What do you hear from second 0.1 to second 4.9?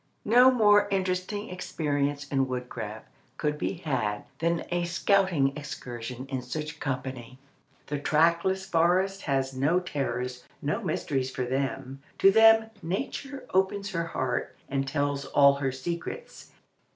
No more interesting experience in woodcraft could be had than a